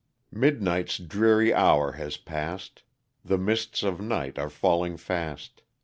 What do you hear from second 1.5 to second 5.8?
hour has past, The mists of night are falling fast.